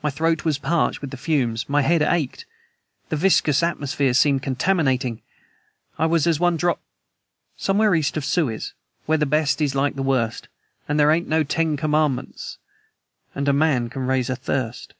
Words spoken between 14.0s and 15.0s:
raise a thirst.